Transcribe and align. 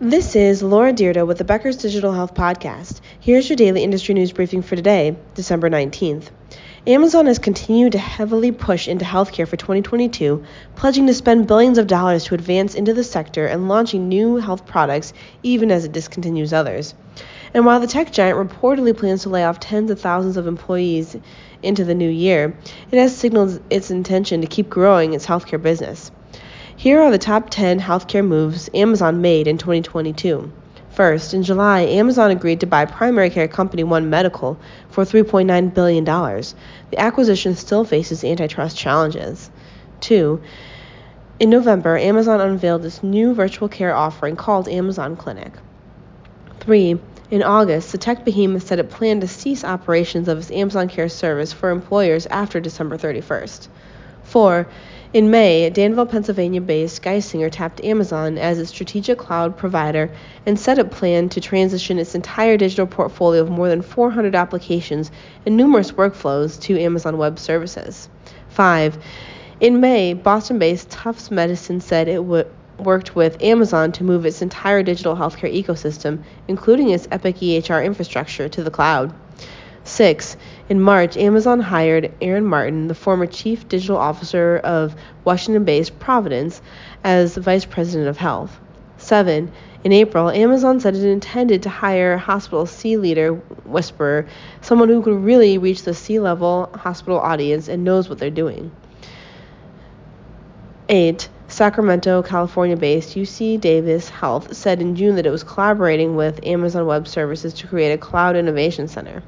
This 0.00 0.36
is 0.36 0.62
Laura 0.62 0.92
Dyrda 0.92 1.26
with 1.26 1.38
the 1.38 1.44
Becker's 1.44 1.76
Digital 1.76 2.12
Health 2.12 2.32
Podcast. 2.32 3.00
Here's 3.18 3.48
your 3.48 3.56
daily 3.56 3.82
industry 3.82 4.14
news 4.14 4.30
briefing 4.30 4.62
for 4.62 4.76
today, 4.76 5.16
December 5.34 5.68
19th. 5.68 6.28
Amazon 6.86 7.26
has 7.26 7.40
continued 7.40 7.90
to 7.92 7.98
heavily 7.98 8.52
push 8.52 8.86
into 8.86 9.04
healthcare 9.04 9.48
for 9.48 9.56
2022, 9.56 10.44
pledging 10.76 11.08
to 11.08 11.14
spend 11.14 11.48
billions 11.48 11.78
of 11.78 11.88
dollars 11.88 12.22
to 12.26 12.36
advance 12.36 12.76
into 12.76 12.94
the 12.94 13.02
sector 13.02 13.46
and 13.46 13.66
launching 13.66 14.08
new 14.08 14.36
health 14.36 14.66
products 14.66 15.12
even 15.42 15.72
as 15.72 15.84
it 15.84 15.90
discontinues 15.90 16.52
others. 16.52 16.94
And 17.52 17.66
while 17.66 17.80
the 17.80 17.88
tech 17.88 18.12
giant 18.12 18.38
reportedly 18.38 18.96
plans 18.96 19.24
to 19.24 19.30
lay 19.30 19.42
off 19.42 19.58
tens 19.58 19.90
of 19.90 20.00
thousands 20.00 20.36
of 20.36 20.46
employees 20.46 21.16
into 21.60 21.84
the 21.84 21.96
new 21.96 22.08
year, 22.08 22.56
it 22.92 23.00
has 23.00 23.16
signaled 23.16 23.60
its 23.68 23.90
intention 23.90 24.42
to 24.42 24.46
keep 24.46 24.70
growing 24.70 25.14
its 25.14 25.26
healthcare 25.26 25.60
business. 25.60 26.12
Here 26.78 27.02
are 27.02 27.10
the 27.10 27.18
top 27.18 27.50
10 27.50 27.80
healthcare 27.80 28.24
moves 28.24 28.70
Amazon 28.72 29.20
made 29.20 29.48
in 29.48 29.58
2022. 29.58 30.52
First, 30.90 31.34
in 31.34 31.42
July, 31.42 31.80
Amazon 31.80 32.30
agreed 32.30 32.60
to 32.60 32.68
buy 32.68 32.84
primary 32.84 33.30
care 33.30 33.48
company 33.48 33.82
One 33.82 34.08
Medical 34.08 34.56
for 34.88 35.04
$3.9 35.04 35.74
billion. 35.74 36.04
The 36.04 37.00
acquisition 37.00 37.56
still 37.56 37.84
faces 37.84 38.22
antitrust 38.22 38.76
challenges. 38.76 39.50
Two, 39.98 40.40
in 41.40 41.50
November, 41.50 41.98
Amazon 41.98 42.40
unveiled 42.40 42.84
its 42.84 43.02
new 43.02 43.34
virtual 43.34 43.68
care 43.68 43.96
offering 43.96 44.36
called 44.36 44.68
Amazon 44.68 45.16
Clinic. 45.16 45.54
Three, 46.60 47.00
in 47.28 47.42
August, 47.42 47.90
the 47.90 47.98
tech 47.98 48.24
behemoth 48.24 48.68
said 48.68 48.78
it 48.78 48.88
planned 48.88 49.22
to 49.22 49.26
cease 49.26 49.64
operations 49.64 50.28
of 50.28 50.38
its 50.38 50.52
Amazon 50.52 50.88
Care 50.88 51.08
service 51.08 51.52
for 51.52 51.70
employers 51.70 52.26
after 52.26 52.60
December 52.60 52.96
31st. 52.96 53.66
4. 54.28 54.68
In 55.14 55.30
May, 55.30 55.70
Danville, 55.70 56.04
Pennsylvania 56.04 56.60
based 56.60 57.02
Geisinger 57.02 57.50
tapped 57.50 57.82
Amazon 57.82 58.36
as 58.36 58.58
its 58.58 58.68
strategic 58.68 59.16
cloud 59.16 59.56
provider 59.56 60.10
and 60.44 60.60
said 60.60 60.78
it 60.78 60.90
planned 60.90 61.30
to 61.32 61.40
transition 61.40 61.98
its 61.98 62.14
entire 62.14 62.58
digital 62.58 62.86
portfolio 62.86 63.40
of 63.40 63.48
more 63.48 63.68
than 63.68 63.80
400 63.80 64.34
applications 64.34 65.10
and 65.46 65.56
numerous 65.56 65.92
workflows 65.92 66.60
to 66.60 66.78
Amazon 66.78 67.16
Web 67.16 67.38
Services. 67.38 68.10
5. 68.50 68.98
In 69.60 69.80
May, 69.80 70.12
Boston 70.12 70.58
based 70.58 70.90
Tufts 70.90 71.30
Medicine 71.30 71.80
said 71.80 72.06
it 72.06 72.24
would 72.24 72.46
worked 72.78 73.16
with 73.16 73.42
Amazon 73.42 73.90
to 73.92 74.04
move 74.04 74.24
its 74.24 74.42
entire 74.42 74.82
digital 74.82 75.16
healthcare 75.16 75.52
ecosystem, 75.52 76.22
including 76.46 76.90
its 76.90 77.08
Epic 77.10 77.36
EHR 77.36 77.84
infrastructure, 77.84 78.48
to 78.48 78.62
the 78.62 78.70
cloud. 78.70 79.12
6. 79.88 80.36
In 80.68 80.80
March, 80.80 81.16
Amazon 81.16 81.60
hired 81.60 82.12
Aaron 82.20 82.44
Martin, 82.44 82.88
the 82.88 82.94
former 82.94 83.26
chief 83.26 83.66
digital 83.68 83.96
officer 83.96 84.58
of 84.58 84.94
Washington 85.24 85.64
based 85.64 85.98
Providence, 85.98 86.60
as 87.02 87.36
vice 87.36 87.64
president 87.64 88.08
of 88.08 88.18
health. 88.18 88.60
7. 88.98 89.50
In 89.84 89.92
April, 89.92 90.28
Amazon 90.28 90.78
said 90.80 90.94
it 90.94 91.04
intended 91.04 91.62
to 91.62 91.70
hire 91.70 92.18
hospital 92.18 92.66
C 92.66 92.96
leader 92.96 93.34
whisperer, 93.64 94.26
someone 94.60 94.88
who 94.88 95.02
could 95.02 95.24
really 95.24 95.56
reach 95.56 95.82
the 95.82 95.94
C 95.94 96.20
level 96.20 96.68
hospital 96.74 97.18
audience 97.18 97.68
and 97.68 97.84
knows 97.84 98.08
what 98.08 98.18
they're 98.18 98.30
doing. 98.30 98.70
8. 100.88 101.28
Sacramento, 101.48 102.22
California 102.22 102.76
based 102.76 103.16
UC 103.16 103.58
Davis 103.60 104.10
Health 104.10 104.54
said 104.54 104.82
in 104.82 104.96
June 104.96 105.16
that 105.16 105.24
it 105.24 105.30
was 105.30 105.44
collaborating 105.44 106.14
with 106.14 106.44
Amazon 106.44 106.84
Web 106.84 107.08
Services 107.08 107.54
to 107.54 107.66
create 107.66 107.92
a 107.92 107.98
cloud 107.98 108.36
innovation 108.36 108.86
center. 108.86 109.22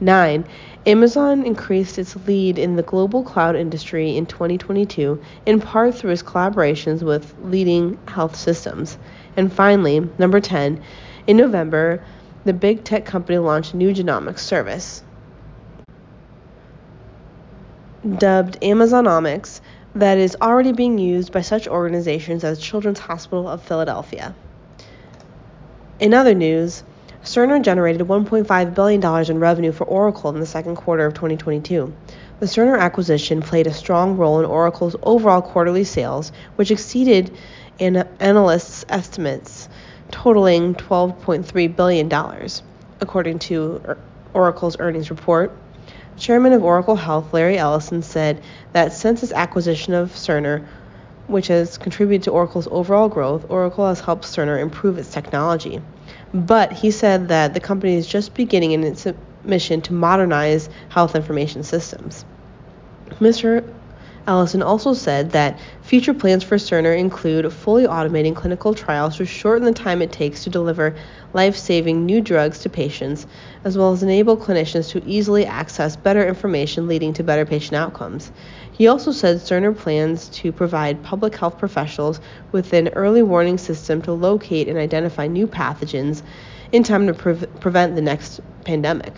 9. 0.00 0.44
Amazon 0.86 1.44
increased 1.44 1.98
its 1.98 2.14
lead 2.26 2.58
in 2.58 2.76
the 2.76 2.82
global 2.82 3.22
cloud 3.22 3.56
industry 3.56 4.16
in 4.16 4.26
2022, 4.26 5.20
in 5.46 5.60
part 5.60 5.94
through 5.94 6.10
its 6.10 6.22
collaborations 6.22 7.02
with 7.02 7.34
leading 7.42 7.98
health 8.06 8.36
systems. 8.36 8.98
And 9.36 9.52
finally, 9.52 10.08
number 10.18 10.40
10, 10.40 10.82
in 11.26 11.36
November, 11.36 12.04
the 12.44 12.52
big 12.52 12.84
tech 12.84 13.04
company 13.04 13.38
launched 13.38 13.74
a 13.74 13.76
new 13.76 13.92
genomics 13.92 14.40
service. 14.40 15.02
Dubbed 18.18 18.62
Amazon 18.62 19.06
Omics, 19.06 19.60
that 19.96 20.18
is 20.18 20.36
already 20.40 20.72
being 20.72 20.98
used 20.98 21.32
by 21.32 21.40
such 21.40 21.66
organizations 21.66 22.44
as 22.44 22.60
Children's 22.60 22.98
Hospital 22.98 23.48
of 23.48 23.62
Philadelphia. 23.62 24.34
In 25.98 26.12
other 26.12 26.34
news, 26.34 26.84
Cerner 27.26 27.60
generated 27.60 28.06
$1.5 28.06 28.74
billion 28.74 29.30
in 29.30 29.40
revenue 29.40 29.72
for 29.72 29.82
Oracle 29.82 30.30
in 30.30 30.38
the 30.38 30.46
second 30.46 30.76
quarter 30.76 31.06
of 31.06 31.14
2022. 31.14 31.92
The 32.38 32.46
Cerner 32.46 32.78
acquisition 32.78 33.42
played 33.42 33.66
a 33.66 33.74
strong 33.74 34.16
role 34.16 34.38
in 34.38 34.46
Oracle's 34.46 34.94
overall 35.02 35.42
quarterly 35.42 35.82
sales, 35.82 36.30
which 36.54 36.70
exceeded 36.70 37.36
an 37.80 38.08
analysts' 38.20 38.84
estimates, 38.88 39.68
totaling 40.12 40.76
$12.3 40.76 41.74
billion, 41.74 42.48
according 43.00 43.40
to 43.40 43.82
er, 43.84 43.98
Oracle's 44.32 44.78
earnings 44.78 45.10
report. 45.10 45.50
Chairman 46.16 46.52
of 46.52 46.62
Oracle 46.62 46.94
Health, 46.94 47.34
Larry 47.34 47.58
Ellison, 47.58 48.02
said 48.04 48.40
that 48.72 48.92
since 48.92 49.24
its 49.24 49.32
acquisition 49.32 49.94
of 49.94 50.12
Cerner, 50.12 50.64
which 51.28 51.48
has 51.48 51.78
contributed 51.78 52.24
to 52.24 52.30
Oracle's 52.30 52.68
overall 52.70 53.08
growth, 53.08 53.46
Oracle 53.48 53.88
has 53.88 54.00
helped 54.00 54.24
Cerner 54.24 54.60
improve 54.60 54.98
its 54.98 55.10
technology. 55.10 55.80
But 56.32 56.72
he 56.72 56.90
said 56.90 57.28
that 57.28 57.54
the 57.54 57.60
company 57.60 57.96
is 57.96 58.06
just 58.06 58.34
beginning 58.34 58.72
in 58.72 58.84
its 58.84 59.06
mission 59.44 59.80
to 59.82 59.92
modernize 59.92 60.68
health 60.88 61.14
information 61.14 61.62
systems. 61.62 62.24
Mr. 63.20 63.68
Ellison 64.26 64.60
also 64.60 64.92
said 64.92 65.30
that 65.30 65.60
future 65.82 66.12
plans 66.12 66.42
for 66.42 66.56
Cerner 66.56 66.98
include 66.98 67.52
fully 67.52 67.86
automating 67.86 68.34
clinical 68.34 68.74
trials 68.74 69.16
to 69.18 69.24
shorten 69.24 69.64
the 69.64 69.72
time 69.72 70.02
it 70.02 70.10
takes 70.10 70.42
to 70.42 70.50
deliver 70.50 70.96
life 71.32 71.56
saving 71.56 72.04
new 72.04 72.20
drugs 72.20 72.58
to 72.60 72.68
patients, 72.68 73.26
as 73.62 73.78
well 73.78 73.92
as 73.92 74.02
enable 74.02 74.36
clinicians 74.36 74.90
to 74.90 75.04
easily 75.06 75.46
access 75.46 75.94
better 75.94 76.26
information 76.26 76.88
leading 76.88 77.12
to 77.12 77.22
better 77.22 77.46
patient 77.46 77.74
outcomes. 77.74 78.32
He 78.72 78.88
also 78.88 79.12
said 79.12 79.36
Cerner 79.36 79.76
plans 79.76 80.28
to 80.30 80.50
provide 80.50 81.04
public 81.04 81.36
health 81.36 81.58
professionals 81.58 82.20
with 82.50 82.72
an 82.72 82.88
early 82.88 83.22
warning 83.22 83.58
system 83.58 84.02
to 84.02 84.12
locate 84.12 84.66
and 84.66 84.76
identify 84.76 85.28
new 85.28 85.46
pathogens 85.46 86.22
in 86.72 86.82
time 86.82 87.06
to 87.06 87.14
pre- 87.14 87.46
prevent 87.60 87.94
the 87.94 88.02
next 88.02 88.40
pandemic. 88.64 89.14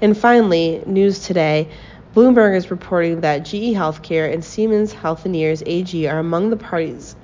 And 0.00 0.16
finally, 0.16 0.84
news 0.86 1.18
today. 1.18 1.68
Bloomberg 2.14 2.56
is 2.56 2.70
reporting 2.70 3.20
that 3.20 3.44
GE 3.44 3.76
Healthcare 3.76 4.32
and 4.32 4.42
Siemens 4.42 4.94
Healthineers 4.94 5.62
AG 5.66 6.08
are 6.08 6.18
among 6.18 6.48
the 6.48 6.56
parties 6.56 7.14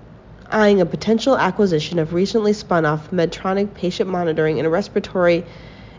eyeing 0.50 0.80
a 0.80 0.86
potential 0.86 1.38
acquisition 1.38 1.98
of 1.98 2.12
recently 2.12 2.52
spun 2.52 2.84
off 2.84 3.10
Medtronic 3.10 3.72
patient 3.72 4.10
monitoring 4.10 4.60
and 4.60 4.70
respiratory 4.70 5.44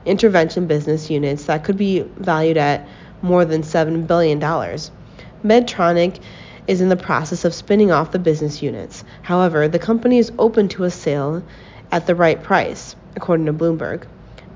intervention 0.06 0.68
business 0.68 1.10
units 1.10 1.46
that 1.46 1.64
could 1.64 1.78
be 1.78 2.02
valued 2.18 2.58
at 2.58 2.88
more 3.24 3.44
than 3.44 3.64
$7 3.64 4.06
billion. 4.06 4.40
Medtronic 4.40 6.20
is 6.68 6.80
in 6.80 6.90
the 6.90 6.96
process 6.96 7.44
of 7.44 7.56
spinning 7.56 7.92
off 7.92 8.12
the 8.12 8.20
business 8.20 8.62
units. 8.62 9.04
However, 9.24 9.68
the 9.68 9.80
company 9.80 10.20
is 10.20 10.32
open 10.38 10.70
to 10.70 10.84
a 10.84 10.92
sale 10.92 11.44
at 11.92 12.06
the 12.06 12.16
right 12.16 12.42
price, 12.42 12.96
according 13.16 13.48
to 13.48 13.54
Bloomberg. 13.54 14.04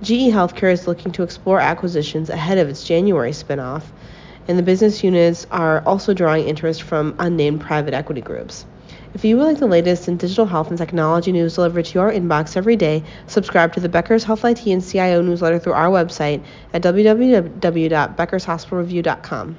GE 0.03 0.31
Healthcare 0.31 0.71
is 0.71 0.87
looking 0.87 1.11
to 1.13 1.23
explore 1.23 1.59
acquisitions 1.59 2.29
ahead 2.29 2.59
of 2.59 2.69
its 2.69 2.85
January 2.85 3.31
spinoff 3.31 3.83
and 4.49 4.57
the 4.57 4.63
business 4.63 5.01
units 5.03 5.45
are 5.51 5.83
also 5.85 6.11
drawing 6.13 6.47
interest 6.47 6.81
from 6.81 7.15
unnamed 7.19 7.61
private 7.61 7.93
equity 7.93 8.19
groups. 8.19 8.65
If 9.13 9.23
you 9.23 9.37
would 9.37 9.45
like 9.45 9.59
the 9.59 9.67
latest 9.67 10.07
in 10.07 10.17
digital 10.17 10.47
health 10.47 10.69
and 10.69 10.77
technology 10.77 11.31
news 11.31 11.53
delivered 11.53 11.85
to 11.85 11.93
your 11.93 12.11
inbox 12.11 12.57
every 12.57 12.75
day, 12.75 13.03
subscribe 13.27 13.73
to 13.73 13.79
the 13.79 13.89
Becker's 13.89 14.23
Health 14.23 14.43
IT 14.43 14.65
and 14.65 14.83
CIO 14.83 15.21
newsletter 15.21 15.59
through 15.59 15.73
our 15.73 15.89
website 15.89 16.43
at 16.73 16.81
www.beckershospitalreview.com. 16.81 19.57